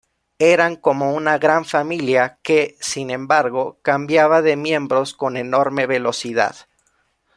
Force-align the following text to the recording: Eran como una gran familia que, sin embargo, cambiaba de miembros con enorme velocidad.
Eran 0.39 0.77
como 0.77 1.13
una 1.13 1.37
gran 1.37 1.63
familia 1.63 2.39
que, 2.41 2.75
sin 2.81 3.11
embargo, 3.11 3.77
cambiaba 3.83 4.41
de 4.41 4.55
miembros 4.55 5.13
con 5.13 5.37
enorme 5.37 5.85
velocidad. 5.85 6.55